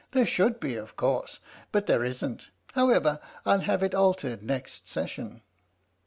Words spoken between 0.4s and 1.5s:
be, of course,